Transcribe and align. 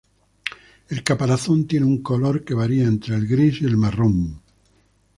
El 0.89 1.03
caparazón 1.03 1.67
tiene 1.67 1.85
un 1.85 2.01
color 2.01 2.43
que 2.43 2.55
varia 2.55 2.85
entre 2.87 3.13
el 3.13 3.27
gris 3.27 3.61
y 3.61 3.65
el 3.65 3.77
marrón. 3.77 4.41